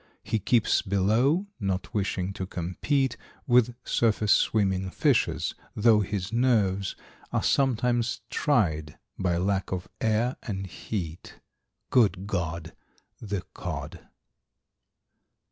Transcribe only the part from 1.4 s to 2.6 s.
not wishing to